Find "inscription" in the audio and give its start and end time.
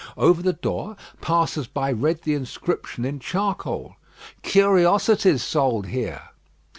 2.33-3.05